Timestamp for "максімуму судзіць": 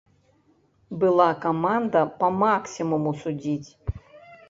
2.43-3.69